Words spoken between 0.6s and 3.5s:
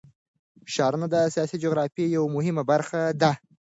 ښارونه د سیاسي جغرافیه یوه مهمه برخه ده.